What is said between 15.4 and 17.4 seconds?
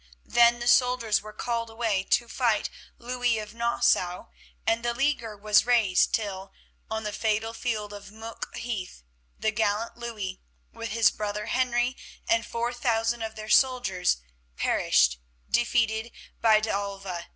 defeated by D'Avila.